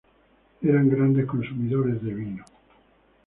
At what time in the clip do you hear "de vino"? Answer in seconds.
2.03-2.43